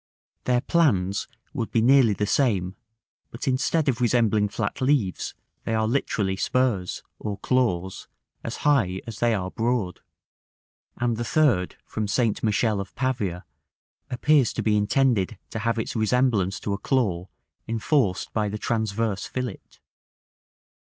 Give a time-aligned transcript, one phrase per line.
[0.45, 2.75] Their plans would be nearly the same;
[3.29, 8.07] but instead of resembling flat leaves, they are literally spurs, or claws,
[8.43, 9.99] as high as they are broad;
[10.97, 12.41] and the third, from St.
[12.41, 13.45] Michele of Pavia,
[14.09, 17.27] appears to be intended to have its resemblance to a claw
[17.67, 19.61] enforced by the transverse fillet.